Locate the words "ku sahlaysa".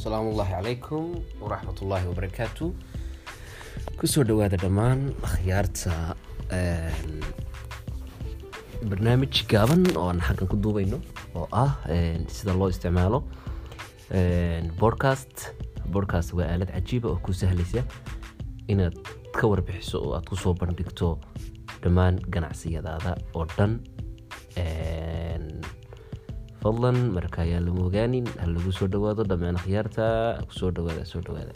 17.24-17.82